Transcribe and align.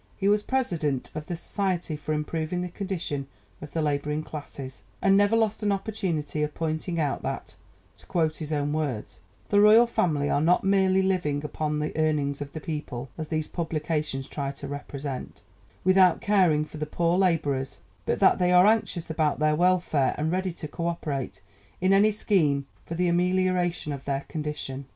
He 0.17 0.27
was 0.27 0.41
President 0.41 1.11
of 1.13 1.27
the 1.27 1.35
Society 1.35 1.95
for 1.95 2.11
Improving 2.11 2.61
the 2.61 2.69
Condition 2.69 3.27
of 3.61 3.69
the 3.69 3.83
Labouring 3.83 4.23
Classes, 4.23 4.81
and 4.99 5.15
never 5.15 5.35
lost 5.35 5.61
an 5.61 5.71
opportunity 5.71 6.41
of 6.41 6.55
pointing 6.55 6.99
out 6.99 7.21
that, 7.21 7.55
to 7.97 8.07
quote 8.07 8.37
his 8.37 8.51
own 8.51 8.73
words, 8.73 9.19
"the 9.49 9.61
Royal 9.61 9.85
Family 9.85 10.27
are 10.27 10.41
not 10.41 10.63
merely 10.63 11.03
living 11.03 11.45
upon 11.45 11.77
the 11.77 11.95
earnings 11.95 12.41
of 12.41 12.53
the 12.53 12.59
people 12.59 13.09
(as 13.15 13.27
these 13.27 13.47
publications 13.47 14.27
try 14.27 14.49
to 14.49 14.67
represent) 14.67 15.43
without 15.83 16.19
caring 16.19 16.65
for 16.65 16.77
the 16.77 16.87
poor 16.87 17.15
labourers, 17.15 17.77
but 18.07 18.17
that 18.19 18.39
they 18.39 18.51
are 18.51 18.65
anxious 18.65 19.11
about 19.11 19.37
their 19.37 19.55
welfare, 19.55 20.15
and 20.17 20.31
ready 20.31 20.51
to 20.51 20.67
co 20.67 20.87
operate 20.87 21.43
in 21.79 21.93
any 21.93 22.09
scheme 22.09 22.65
for 22.87 22.95
the 22.95 23.07
amelioration 23.07 23.93
of 23.93 24.05
their 24.05 24.21
condition. 24.21 24.85